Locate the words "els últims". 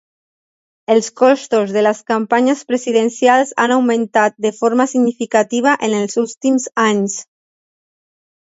6.01-6.67